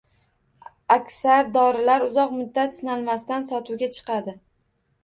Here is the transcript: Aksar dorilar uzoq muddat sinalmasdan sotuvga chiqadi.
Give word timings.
Aksar 0.95 1.51
dorilar 1.59 2.07
uzoq 2.09 2.35
muddat 2.41 2.77
sinalmasdan 2.81 3.47
sotuvga 3.53 3.93
chiqadi. 4.01 4.41